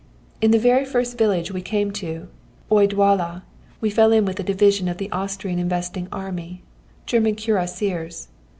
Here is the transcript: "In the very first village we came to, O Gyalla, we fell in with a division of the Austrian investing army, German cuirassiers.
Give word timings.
"In 0.41 0.49
the 0.49 0.57
very 0.57 0.83
first 0.83 1.15
village 1.15 1.51
we 1.51 1.61
came 1.61 1.91
to, 1.91 2.27
O 2.71 2.77
Gyalla, 2.87 3.43
we 3.81 3.91
fell 3.91 4.11
in 4.11 4.25
with 4.25 4.39
a 4.39 4.43
division 4.43 4.87
of 4.87 4.97
the 4.97 5.11
Austrian 5.11 5.59
investing 5.59 6.07
army, 6.11 6.63
German 7.05 7.35
cuirassiers. 7.35 8.27